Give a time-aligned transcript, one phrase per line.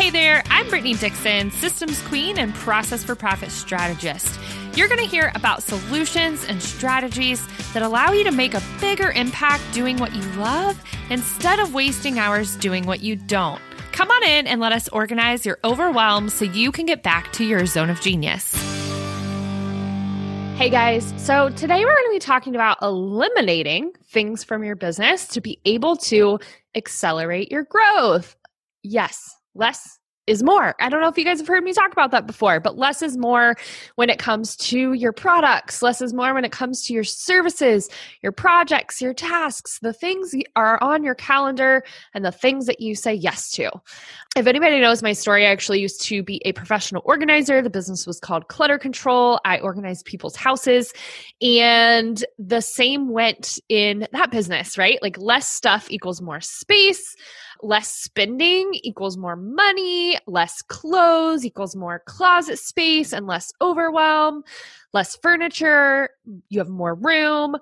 [0.00, 4.40] Hey there, I'm Brittany Dixon, Systems Queen and Process for Profit Strategist.
[4.74, 9.10] You're going to hear about solutions and strategies that allow you to make a bigger
[9.10, 13.60] impact doing what you love instead of wasting hours doing what you don't.
[13.92, 17.44] Come on in and let us organize your overwhelm so you can get back to
[17.44, 18.54] your zone of genius.
[20.56, 25.28] Hey guys, so today we're going to be talking about eliminating things from your business
[25.28, 26.38] to be able to
[26.74, 28.34] accelerate your growth.
[28.82, 30.00] Yes, less
[30.30, 30.76] is more.
[30.78, 33.02] I don't know if you guys have heard me talk about that before, but less
[33.02, 33.56] is more
[33.96, 35.82] when it comes to your products.
[35.82, 37.88] Less is more when it comes to your services,
[38.22, 41.82] your projects, your tasks, the things are on your calendar
[42.14, 43.70] and the things that you say yes to.
[44.36, 47.60] If anybody knows my story, I actually used to be a professional organizer.
[47.60, 49.40] The business was called Clutter Control.
[49.44, 50.92] I organized people's houses
[51.42, 55.02] and the same went in that business, right?
[55.02, 57.16] Like less stuff equals more space
[57.62, 64.42] less spending equals more money, less clothes equals more closet space and less overwhelm,
[64.92, 66.10] less furniture,
[66.48, 67.56] you have more room.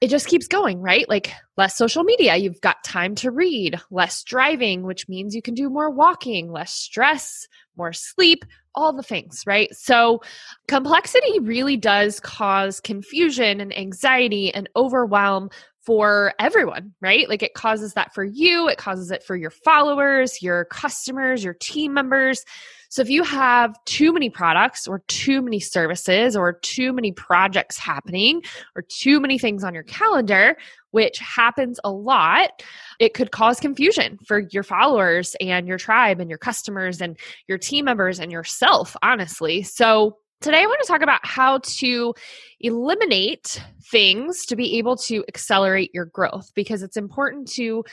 [0.00, 1.08] It just keeps going, right?
[1.08, 5.54] Like less social media, you've got time to read, less driving, which means you can
[5.54, 8.44] do more walking, less stress, more sleep,
[8.76, 9.74] all the things, right?
[9.74, 10.22] So,
[10.68, 15.50] complexity really does cause confusion and anxiety and overwhelm
[15.88, 17.30] for everyone, right?
[17.30, 21.54] Like it causes that for you, it causes it for your followers, your customers, your
[21.54, 22.44] team members.
[22.90, 27.78] So if you have too many products or too many services or too many projects
[27.78, 28.42] happening
[28.76, 30.58] or too many things on your calendar,
[30.90, 32.62] which happens a lot,
[33.00, 37.56] it could cause confusion for your followers and your tribe and your customers and your
[37.56, 39.62] team members and yourself, honestly.
[39.62, 42.14] So Today, I want to talk about how to
[42.60, 47.84] eliminate things to be able to accelerate your growth because it's important to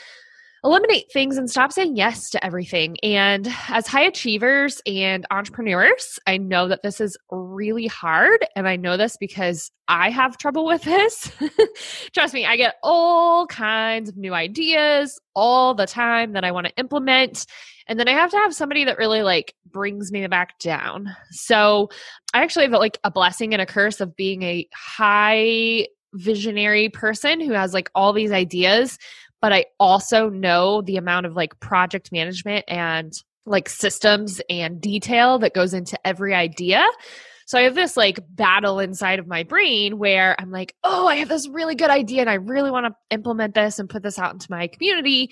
[0.65, 2.97] eliminate things and stop saying yes to everything.
[3.03, 8.43] And as high achievers and entrepreneurs, I know that this is really hard.
[8.55, 11.31] And I know this because I have trouble with this.
[12.13, 16.65] Trust me, I get all kinds of new ideas all the time that I want
[16.65, 17.45] to implement.
[17.87, 21.15] And then I have to have somebody that really like brings me back down.
[21.29, 21.89] So
[22.33, 27.39] I actually have like a blessing and a curse of being a high visionary person
[27.41, 28.97] who has like all these ideas
[29.45, 33.13] but I also know the amount of like project management and
[33.45, 36.83] like systems and detail that goes into every idea.
[37.45, 41.17] So I have this like battle inside of my brain where I'm like, oh, I
[41.17, 44.17] have this really good idea and I really want to implement this and put this
[44.17, 45.29] out into my community.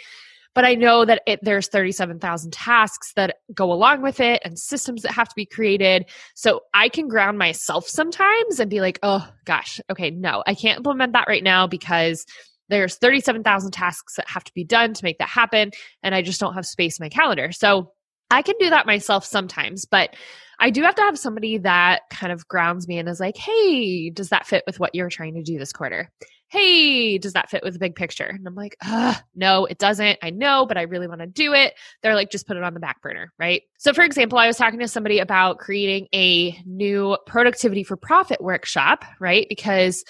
[0.53, 5.01] But I know that it, there's 37,000 tasks that go along with it and systems
[5.01, 6.06] that have to be created.
[6.35, 10.78] So I can ground myself sometimes and be like, oh gosh, okay, no, I can't
[10.78, 12.28] implement that right now because
[12.69, 15.72] there's 37,000 tasks that have to be done to make that happen.
[16.01, 17.51] And I just don't have space in my calendar.
[17.51, 17.91] So
[18.31, 20.16] I can do that myself sometimes, but
[20.59, 24.09] I do have to have somebody that kind of grounds me and is like, hey,
[24.09, 26.09] does that fit with what you're trying to do this quarter?
[26.47, 28.28] Hey, does that fit with the big picture?
[28.28, 28.78] And I'm like,
[29.35, 30.19] no, it doesn't.
[30.22, 31.74] I know, but I really want to do it.
[32.01, 33.63] They're like, just put it on the back burner, right?
[33.80, 38.40] So, for example, I was talking to somebody about creating a new productivity for profit
[38.40, 39.47] workshop, right?
[39.50, 40.03] Because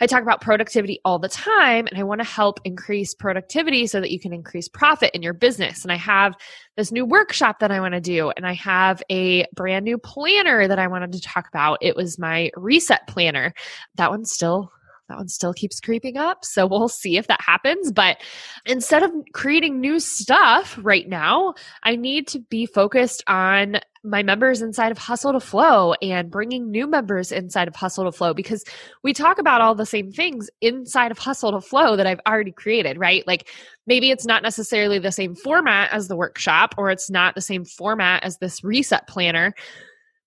[0.00, 4.00] I talk about productivity all the time and I want to help increase productivity so
[4.00, 5.82] that you can increase profit in your business.
[5.82, 6.36] And I have
[6.76, 10.66] this new workshop that I want to do and I have a brand new planner
[10.66, 11.78] that I wanted to talk about.
[11.80, 13.54] It was my reset planner.
[13.96, 14.72] That one's still
[15.08, 16.44] that one still keeps creeping up.
[16.44, 17.92] So we'll see if that happens.
[17.92, 18.18] But
[18.64, 24.60] instead of creating new stuff right now, I need to be focused on my members
[24.60, 28.62] inside of Hustle to Flow and bringing new members inside of Hustle to Flow because
[29.02, 32.52] we talk about all the same things inside of Hustle to Flow that I've already
[32.52, 33.26] created, right?
[33.26, 33.48] Like
[33.86, 37.64] maybe it's not necessarily the same format as the workshop or it's not the same
[37.64, 39.54] format as this reset planner.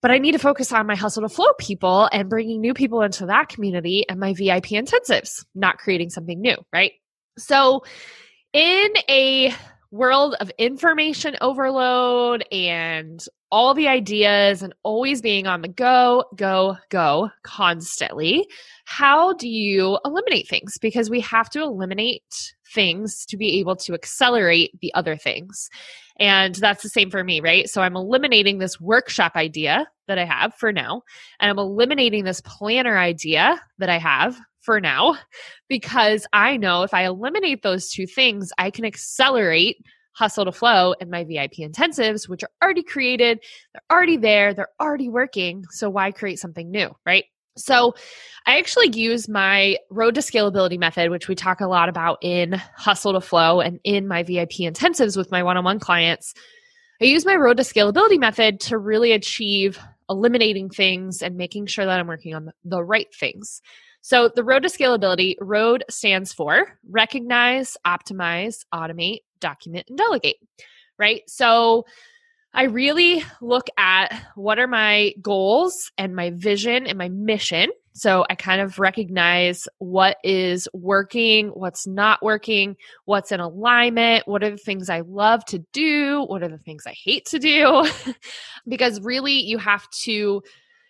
[0.01, 3.01] But I need to focus on my hustle to flow people and bringing new people
[3.01, 6.91] into that community and my VIP intensives, not creating something new, right?
[7.37, 7.83] So,
[8.53, 9.53] in a
[9.91, 16.77] world of information overload and all the ideas and always being on the go, go,
[16.89, 18.45] go constantly.
[18.85, 20.77] How do you eliminate things?
[20.77, 25.69] Because we have to eliminate things to be able to accelerate the other things.
[26.19, 27.69] And that's the same for me, right?
[27.69, 31.03] So I'm eliminating this workshop idea that I have for now,
[31.39, 35.17] and I'm eliminating this planner idea that I have for now
[35.67, 39.77] because I know if I eliminate those two things, I can accelerate
[40.13, 43.39] hustle to flow and my VIP intensives, which are already created,
[43.73, 45.63] they're already there, they're already working.
[45.69, 47.25] So why create something new, right?
[47.55, 47.93] So,
[48.45, 52.53] I actually use my road to scalability method, which we talk a lot about in
[52.77, 56.33] Hustle to Flow and in my VIP intensives with my one on one clients.
[57.01, 59.77] I use my road to scalability method to really achieve
[60.09, 63.61] eliminating things and making sure that I'm working on the right things.
[64.07, 70.37] So, the road to scalability, road stands for recognize, optimize, automate, document, and delegate,
[70.97, 71.23] right?
[71.27, 71.85] So,
[72.53, 77.69] I really look at what are my goals and my vision and my mission.
[77.95, 84.41] So I kind of recognize what is working, what's not working, what's in alignment, what
[84.41, 87.85] are the things I love to do, what are the things I hate to do.
[88.69, 90.43] because really, you have to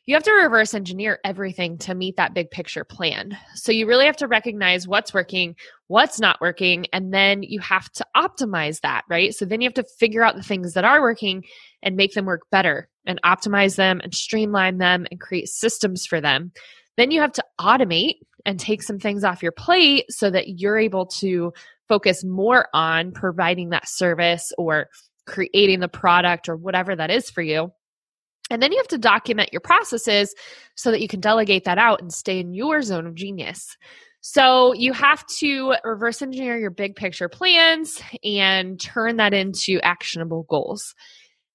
[0.07, 3.37] you have to reverse engineer everything to meet that big picture plan.
[3.55, 5.55] So you really have to recognize what's working,
[5.87, 9.35] what's not working, and then you have to optimize that, right?
[9.35, 11.43] So then you have to figure out the things that are working
[11.83, 16.21] and make them work better and optimize them and streamline them and create systems for
[16.21, 16.53] them.
[16.95, 18.15] Then you have to automate
[18.45, 21.51] and take some things off your plate so that you're able to
[21.89, 24.87] focus more on providing that service or
[25.25, 27.71] creating the product or whatever that is for you.
[28.49, 30.33] And then you have to document your processes
[30.75, 33.75] so that you can delegate that out and stay in your zone of genius.
[34.21, 40.43] So you have to reverse engineer your big picture plans and turn that into actionable
[40.49, 40.95] goals.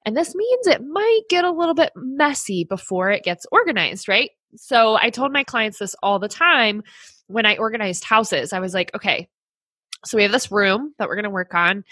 [0.04, 4.30] And this means it might get a little bit messy before it gets organized, right?
[4.56, 6.82] So I told my clients this all the time
[7.26, 8.52] when I organized houses.
[8.52, 9.28] I was like, okay,
[10.04, 11.84] so we have this room that we're going to work on.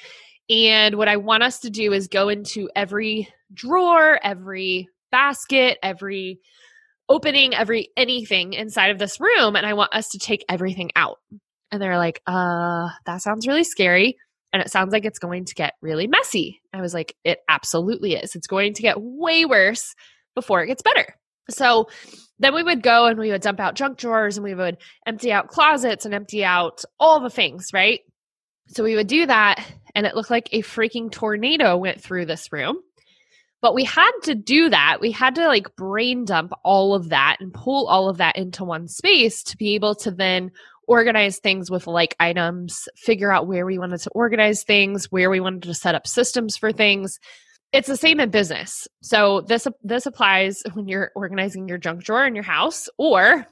[0.49, 6.41] And what I want us to do is go into every drawer, every basket, every
[7.08, 9.56] opening, every anything inside of this room.
[9.56, 11.19] And I want us to take everything out.
[11.73, 14.17] And they're like, uh, that sounds really scary.
[14.52, 16.61] And it sounds like it's going to get really messy.
[16.73, 18.35] I was like, it absolutely is.
[18.35, 19.94] It's going to get way worse
[20.35, 21.14] before it gets better.
[21.50, 21.88] So
[22.38, 25.32] then we would go and we would dump out junk drawers and we would empty
[25.32, 28.00] out closets and empty out all the things, right?
[28.69, 29.64] So we would do that.
[29.94, 32.79] And it looked like a freaking tornado went through this room.
[33.62, 34.99] But we had to do that.
[35.01, 38.65] We had to like brain dump all of that and pull all of that into
[38.65, 40.51] one space to be able to then
[40.87, 45.41] organize things with like items, figure out where we wanted to organize things, where we
[45.41, 47.19] wanted to set up systems for things.
[47.73, 48.89] It's the same in business.
[49.03, 53.47] So this this applies when you're organizing your junk drawer in your house or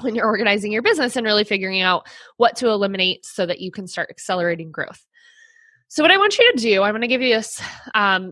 [0.00, 2.06] when you're organizing your business and really figuring out
[2.38, 5.04] what to eliminate so that you can start accelerating growth.
[5.94, 7.60] So, what I want you to do, I'm going to give you this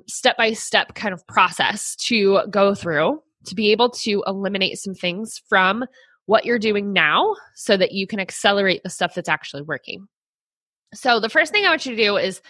[0.07, 4.95] step by step kind of process to go through to be able to eliminate some
[4.95, 5.85] things from
[6.25, 10.07] what you're doing now so that you can accelerate the stuff that's actually working.
[10.95, 12.41] So, the first thing I want you to do is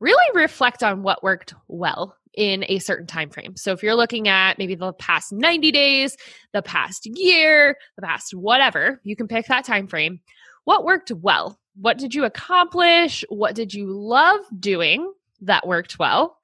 [0.00, 3.56] really reflect on what worked well in a certain time frame.
[3.56, 6.16] So if you're looking at maybe the past 90 days,
[6.54, 10.20] the past year, the past whatever, you can pick that time frame.
[10.64, 11.60] What worked well?
[11.76, 13.24] What did you accomplish?
[13.28, 15.12] What did you love doing
[15.42, 16.38] that worked well?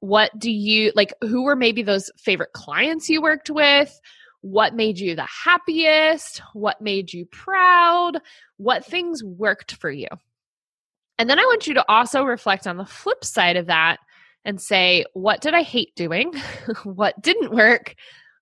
[0.00, 1.14] What do you like?
[1.22, 3.98] Who were maybe those favorite clients you worked with?
[4.42, 6.42] What made you the happiest?
[6.52, 8.20] What made you proud?
[8.58, 10.08] What things worked for you?
[11.18, 13.98] And then I want you to also reflect on the flip side of that
[14.44, 16.34] and say, what did I hate doing?
[16.84, 17.94] what didn't work?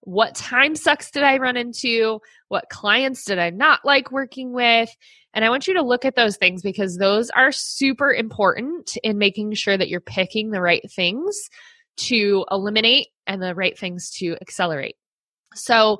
[0.02, 2.20] What time sucks did I run into?
[2.48, 4.94] What clients did I not like working with?
[5.32, 9.16] And I want you to look at those things because those are super important in
[9.16, 11.48] making sure that you're picking the right things
[11.96, 14.96] to eliminate and the right things to accelerate.
[15.54, 15.98] So,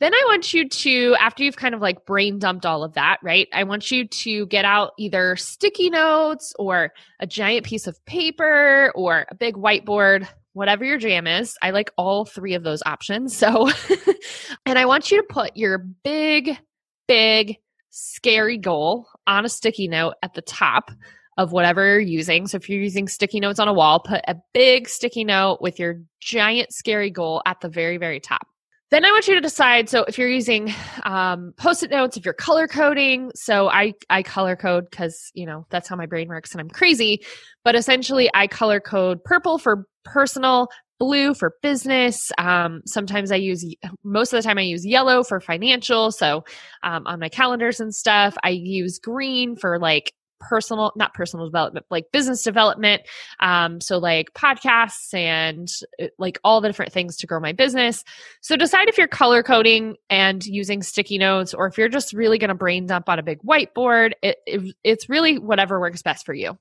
[0.00, 3.18] then I want you to, after you've kind of like brain dumped all of that,
[3.22, 3.48] right?
[3.52, 8.92] I want you to get out either sticky notes or a giant piece of paper
[8.94, 11.56] or a big whiteboard, whatever your jam is.
[11.62, 13.34] I like all three of those options.
[13.36, 13.70] So,
[14.66, 16.58] and I want you to put your big,
[17.06, 17.58] big,
[17.90, 20.90] scary goal on a sticky note at the top
[21.36, 22.48] of whatever you're using.
[22.48, 25.78] So if you're using sticky notes on a wall, put a big sticky note with
[25.78, 28.48] your giant scary goal at the very, very top.
[28.90, 29.88] Then I want you to decide.
[29.88, 30.72] So if you're using
[31.04, 35.66] um, post-it notes, if you're color coding, so I I color code because you know
[35.68, 37.22] that's how my brain works and I'm crazy.
[37.64, 40.68] But essentially, I color code purple for personal,
[40.98, 42.30] blue for business.
[42.38, 43.64] Um, sometimes I use,
[44.04, 46.10] most of the time, I use yellow for financial.
[46.10, 46.44] So
[46.82, 51.86] um, on my calendars and stuff, I use green for like personal, not personal development,
[51.90, 53.02] like business development.
[53.40, 55.68] Um, so like podcasts and
[56.02, 58.04] uh, like all the different things to grow my business.
[58.40, 62.38] So decide if you're color coding and using sticky notes, or if you're just really
[62.38, 64.12] going to brain dump on a big whiteboard.
[64.22, 66.58] It, it, it's really whatever works best for you.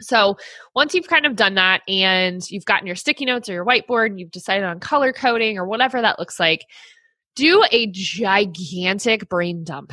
[0.00, 0.36] So
[0.74, 4.06] once you've kind of done that and you've gotten your sticky notes or your whiteboard
[4.06, 6.66] and you've decided on color coding or whatever that looks like,
[7.34, 9.92] do a gigantic brain dump.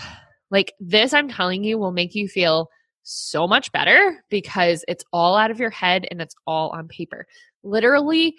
[0.52, 2.70] Like this, I'm telling you, will make you feel
[3.04, 7.26] so much better because it's all out of your head and it's all on paper.
[7.64, 8.36] Literally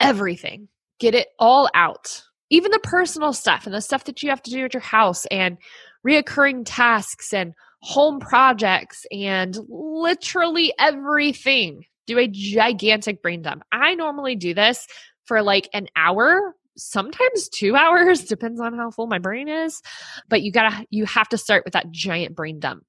[0.00, 0.68] everything.
[1.00, 2.22] Get it all out.
[2.50, 5.26] Even the personal stuff and the stuff that you have to do at your house
[5.26, 5.58] and
[6.06, 11.82] reoccurring tasks and home projects and literally everything.
[12.06, 13.62] Do a gigantic brain dump.
[13.72, 14.86] I normally do this
[15.26, 19.80] for like an hour sometimes two hours depends on how full my brain is
[20.28, 22.84] but you gotta you have to start with that giant brain dump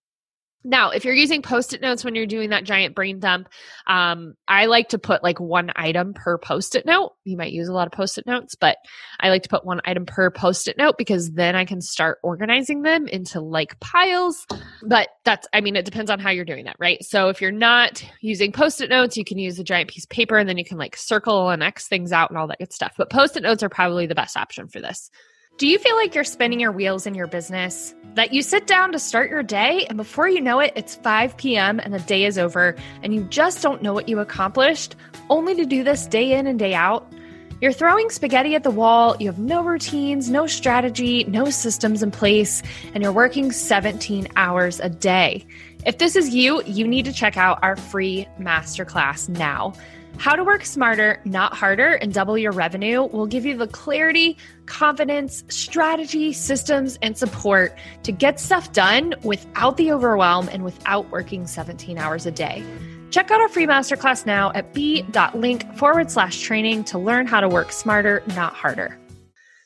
[0.65, 3.49] now, if you're using post it notes when you're doing that giant brain dump,
[3.85, 7.13] um, I like to put like one item per post it note.
[7.23, 8.77] You might use a lot of post it notes, but
[9.19, 12.17] I like to put one item per post it note because then I can start
[12.23, 14.47] organizing them into like piles.
[14.81, 17.03] But that's, I mean, it depends on how you're doing that, right?
[17.03, 20.09] So if you're not using post it notes, you can use a giant piece of
[20.09, 22.73] paper and then you can like circle and X things out and all that good
[22.73, 22.95] stuff.
[22.97, 25.11] But post it notes are probably the best option for this.
[25.57, 27.95] Do you feel like you're spinning your wheels in your business?
[28.15, 31.37] That you sit down to start your day, and before you know it, it's 5
[31.37, 31.79] p.m.
[31.79, 34.97] and the day is over, and you just don't know what you accomplished,
[35.29, 37.09] only to do this day in and day out?
[37.61, 42.11] You're throwing spaghetti at the wall, you have no routines, no strategy, no systems in
[42.11, 42.61] place,
[42.93, 45.47] and you're working 17 hours a day.
[45.85, 49.71] If this is you, you need to check out our free masterclass now.
[50.17, 54.37] How to work smarter, not harder, and double your revenue will give you the clarity,
[54.65, 61.45] confidence, strategy, systems, and support to get stuff done without the overwhelm and without working
[61.45, 62.63] 17 hours a day.
[63.11, 67.47] Check out our free masterclass now at b.link forward slash training to learn how to
[67.47, 68.97] work smarter, not harder.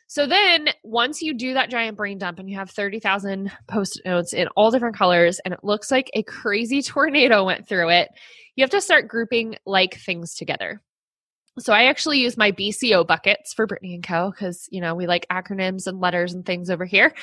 [0.07, 4.33] So then, once you do that giant brain dump and you have 30,000 post notes
[4.33, 8.09] in all different colors, and it looks like a crazy tornado went through it,
[8.59, 10.81] you have to start grouping like things together.
[11.59, 14.31] So I actually use my BCO buckets for Brittany and Co.
[14.31, 17.13] because you know we like acronyms and letters and things over here.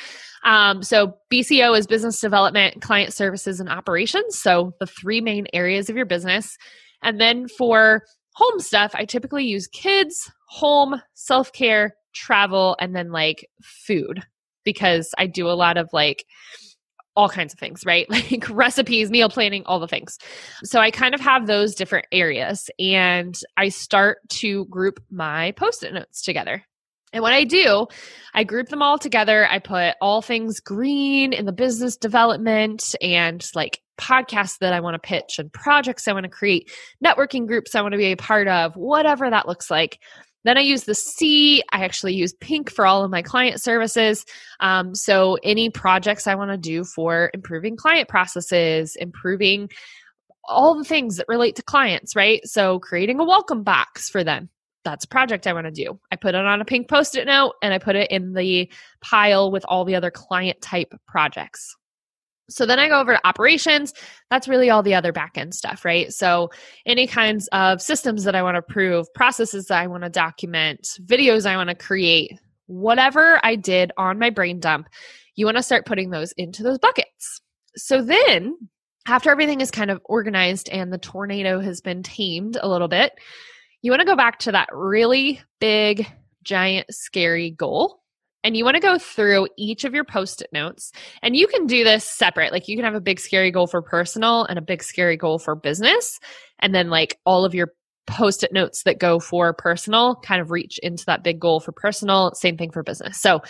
[0.47, 4.39] Um, so BCO is business development, client services, and operations.
[4.39, 6.57] So the three main areas of your business.
[7.03, 13.13] And then for home stuff, I typically use kids, home, self care, travel, and then
[13.13, 14.23] like food
[14.65, 16.25] because I do a lot of like
[17.17, 18.07] all kinds of things, right?
[18.17, 20.19] Like recipes, meal planning, all the things.
[20.65, 25.83] So I kind of have those different areas and I start to group my post
[25.83, 26.63] it notes together.
[27.13, 27.87] And what I do,
[28.35, 29.47] I group them all together.
[29.49, 34.95] I put all things green in the business development and like podcasts that I want
[34.95, 36.71] to pitch and projects I want to create,
[37.05, 39.99] networking groups I want to be a part of, whatever that looks like.
[40.47, 41.63] Then I use the C.
[41.73, 44.25] I actually use pink for all of my client services.
[44.61, 49.69] Um, so any projects I want to do for improving client processes, improving
[50.49, 52.41] all the things that relate to clients, right?
[52.45, 54.49] So creating a welcome box for them.
[54.85, 55.99] That's a project I want to do.
[56.13, 58.71] I put it on a pink post it note and I put it in the
[59.01, 61.75] pile with all the other client type projects.
[62.49, 63.93] So then I go over to operations.
[64.31, 66.13] That's really all the other backend stuff, right?
[66.13, 66.51] So
[66.85, 70.89] any kinds of systems that I want to prove, processes that I want to document,
[71.05, 74.89] videos I want to create, whatever I did on my brain dump,
[75.35, 77.41] you want to start putting those into those buckets.
[77.77, 78.57] So then
[79.07, 83.13] after everything is kind of organized and the tornado has been tamed a little bit,
[83.83, 86.07] you want to go back to that really big,
[86.43, 88.03] giant, scary goal
[88.47, 90.93] and you want to go through each of your post it notes.
[91.21, 92.53] And you can do this separate.
[92.53, 95.41] Like you can have a big scary goal for personal and a big scary goal
[95.41, 96.21] for business.
[96.61, 97.73] And then like all of your
[98.07, 101.73] post it notes that go for personal kind of reach into that big goal for
[101.73, 102.31] personal.
[102.35, 103.21] Same thing for business.
[103.21, 103.43] So,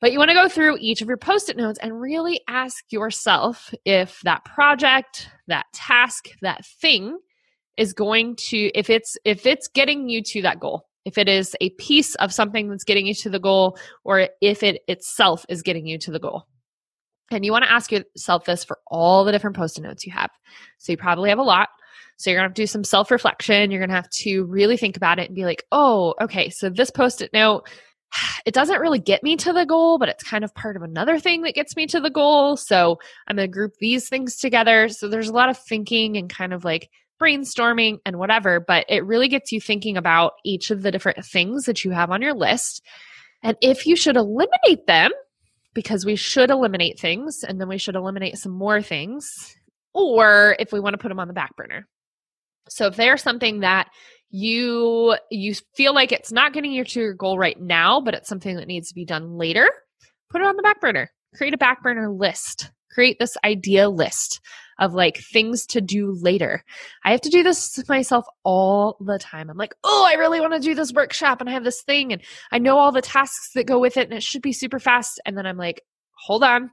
[0.00, 2.84] but you want to go through each of your post it notes and really ask
[2.88, 7.18] yourself if that project, that task, that thing
[7.76, 11.56] is going to if it's if it's getting you to that goal if it is
[11.60, 15.62] a piece of something that's getting you to the goal, or if it itself is
[15.62, 16.46] getting you to the goal.
[17.30, 20.12] And you want to ask yourself this for all the different post it notes you
[20.12, 20.30] have.
[20.78, 21.68] So you probably have a lot.
[22.16, 23.70] So you're going to have to do some self reflection.
[23.70, 26.68] You're going to have to really think about it and be like, oh, okay, so
[26.68, 27.68] this post it note,
[28.46, 31.18] it doesn't really get me to the goal, but it's kind of part of another
[31.18, 32.56] thing that gets me to the goal.
[32.56, 34.88] So I'm going to group these things together.
[34.88, 39.04] So there's a lot of thinking and kind of like brainstorming and whatever, but it
[39.04, 42.34] really gets you thinking about each of the different things that you have on your
[42.34, 42.82] list.
[43.42, 45.12] And if you should eliminate them,
[45.74, 49.30] because we should eliminate things and then we should eliminate some more things,
[49.94, 51.86] or if we want to put them on the back burner.
[52.68, 53.88] So if they're something that
[54.30, 58.28] you you feel like it's not getting you to your goal right now, but it's
[58.28, 59.70] something that needs to be done later,
[60.30, 61.10] put it on the back burner.
[61.36, 62.70] Create a back burner list.
[62.92, 64.40] Create this idea list
[64.78, 66.64] of like things to do later.
[67.04, 69.50] I have to do this myself all the time.
[69.50, 72.12] I'm like, oh, I really want to do this workshop and I have this thing
[72.12, 74.78] and I know all the tasks that go with it and it should be super
[74.78, 75.20] fast.
[75.26, 75.82] And then I'm like,
[76.12, 76.70] hold on.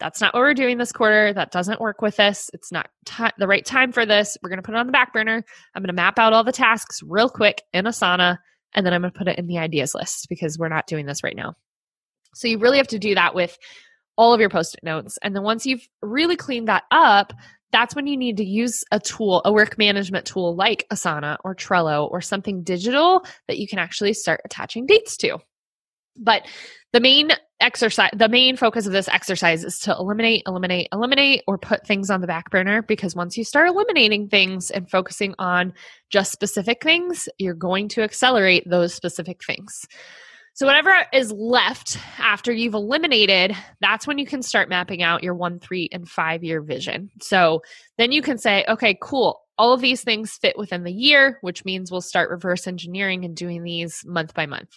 [0.00, 1.32] That's not what we're doing this quarter.
[1.32, 2.50] That doesn't work with this.
[2.52, 4.36] It's not t- the right time for this.
[4.42, 5.44] We're going to put it on the back burner.
[5.74, 8.38] I'm going to map out all the tasks real quick in Asana
[8.74, 11.06] and then I'm going to put it in the ideas list because we're not doing
[11.06, 11.54] this right now.
[12.34, 13.56] So you really have to do that with
[14.16, 15.18] all of your post it notes.
[15.22, 17.32] And then once you've really cleaned that up,
[17.72, 21.56] that's when you need to use a tool, a work management tool like Asana or
[21.56, 25.38] Trello or something digital that you can actually start attaching dates to.
[26.16, 26.46] But
[26.92, 27.30] the main
[27.60, 32.10] exercise, the main focus of this exercise is to eliminate, eliminate, eliminate, or put things
[32.10, 35.72] on the back burner because once you start eliminating things and focusing on
[36.10, 39.86] just specific things, you're going to accelerate those specific things.
[40.56, 45.34] So, whatever is left after you've eliminated, that's when you can start mapping out your
[45.34, 47.10] one, three, and five year vision.
[47.20, 47.62] So,
[47.98, 49.40] then you can say, okay, cool.
[49.58, 53.34] All of these things fit within the year, which means we'll start reverse engineering and
[53.34, 54.70] doing these month by month.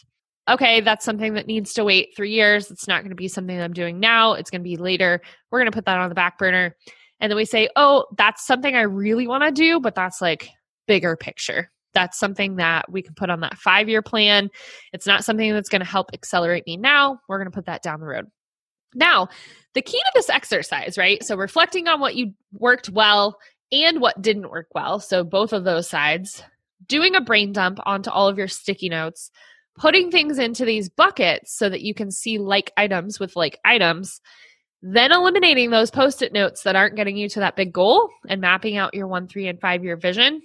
[0.50, 2.72] Okay, that's something that needs to wait three years.
[2.72, 4.34] It's not going to be something I'm doing now.
[4.34, 5.22] It's going to be later.
[5.52, 6.76] We're going to put that on the back burner.
[7.20, 10.50] And then we say, oh, that's something I really want to do, but that's like
[10.88, 14.50] bigger picture that's something that we can put on that five year plan.
[14.94, 17.20] It's not something that's going to help accelerate me now.
[17.28, 18.26] We're going to put that down the road.
[18.94, 19.30] Now,
[19.74, 21.24] the key to this exercise, right?
[21.24, 23.38] So, reflecting on what you worked well
[23.72, 25.00] and what didn't work well.
[25.00, 26.44] So, both of those sides,
[26.88, 29.30] doing a brain dump onto all of your sticky notes,
[29.78, 34.22] putting things into these buckets so that you can see like items with like items,
[34.82, 38.42] then eliminating those post it notes that aren't getting you to that big goal and
[38.42, 40.42] mapping out your one, three, and five year vision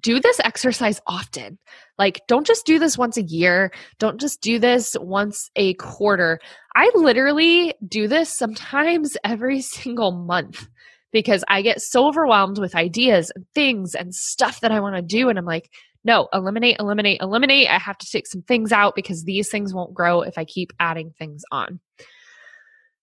[0.00, 1.58] do this exercise often.
[1.98, 3.72] Like, don't just do this once a year.
[3.98, 6.40] Don't just do this once a quarter.
[6.74, 10.68] I literally do this sometimes every single month
[11.12, 15.02] because I get so overwhelmed with ideas and things and stuff that I want to
[15.02, 15.28] do.
[15.28, 15.70] And I'm like,
[16.04, 17.68] no, eliminate, eliminate, eliminate.
[17.68, 20.72] I have to take some things out because these things won't grow if I keep
[20.80, 21.80] adding things on.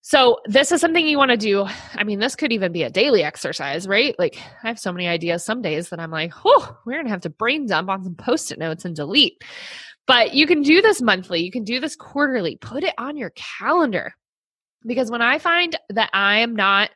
[0.02, 1.66] So, this is something you want to do.
[1.94, 4.14] I mean, this could even be a daily exercise, right?
[4.18, 7.10] Like, I have so many ideas some days that I'm like, oh, we're going to
[7.10, 9.42] have to brain dump on some post it notes and delete.
[10.06, 13.32] But you can do this monthly, you can do this quarterly, put it on your
[13.36, 14.14] calendar.
[14.86, 16.90] Because when I find that I am not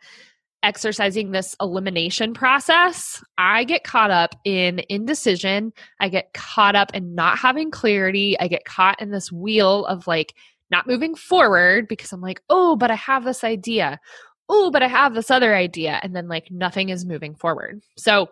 [0.62, 5.74] exercising this elimination process, I get caught up in indecision.
[6.00, 8.40] I get caught up in not having clarity.
[8.40, 10.34] I get caught in this wheel of like,
[10.74, 14.00] not moving forward because I'm like, oh, but I have this idea.
[14.48, 16.00] Oh, but I have this other idea.
[16.02, 17.80] And then like nothing is moving forward.
[17.96, 18.28] So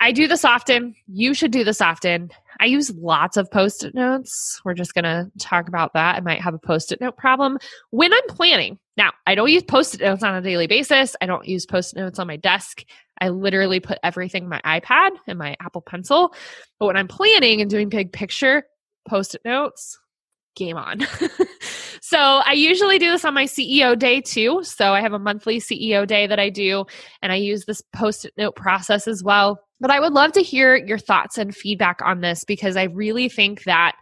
[0.00, 0.96] I do this often.
[1.06, 2.30] You should do this often.
[2.58, 4.60] I use lots of post it notes.
[4.64, 6.16] We're just going to talk about that.
[6.16, 7.56] I might have a post it note problem
[7.90, 8.78] when I'm planning.
[8.96, 11.14] Now, I don't use post it notes on a daily basis.
[11.20, 12.84] I don't use post it notes on my desk.
[13.20, 16.34] I literally put everything in my iPad and my Apple Pencil.
[16.80, 18.64] But when I'm planning and doing big picture
[19.08, 19.98] post it notes,
[20.56, 21.00] game on.
[22.08, 24.62] so I usually do this on my CEO day too.
[24.62, 26.84] So I have a monthly CEO day that I do,
[27.20, 29.58] and I use this post it note process as well.
[29.80, 33.28] But I would love to hear your thoughts and feedback on this because I really
[33.28, 33.96] think that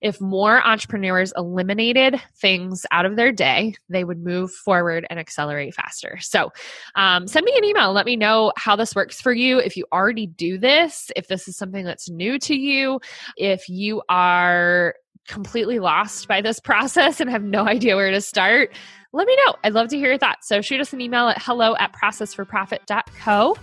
[0.00, 5.74] if more entrepreneurs eliminated things out of their day, they would move forward and accelerate
[5.74, 6.16] faster.
[6.22, 6.50] So,
[6.94, 7.92] um, send me an email.
[7.92, 9.58] Let me know how this works for you.
[9.58, 13.00] If you already do this, if this is something that's new to you,
[13.36, 14.94] if you are
[15.28, 18.72] completely lost by this process and have no idea where to start,
[19.12, 19.56] let me know.
[19.64, 20.46] I'd love to hear your thoughts.
[20.46, 23.56] So shoot us an email at hello at processforprofit.co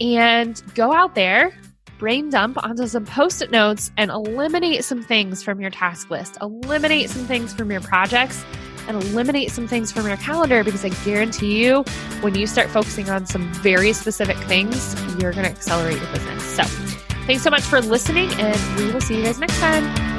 [0.00, 1.56] and go out there,
[1.98, 6.38] brain dump onto some post it notes and eliminate some things from your task list,
[6.40, 8.44] eliminate some things from your projects.
[8.86, 11.84] And eliminate some things from your calendar because I guarantee you,
[12.20, 16.44] when you start focusing on some very specific things, you're going to accelerate your business.
[16.54, 16.64] So,
[17.24, 20.13] thanks so much for listening, and we will see you guys next time.